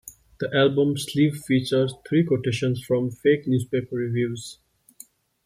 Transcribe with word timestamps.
The 0.39 0.51
album 0.51 0.97
sleeve 0.97 1.43
features 1.45 1.93
three 2.09 2.25
quotations 2.25 2.81
from 2.83 3.11
fake 3.11 3.45
newspaper 3.45 3.97
reviews. 3.97 4.57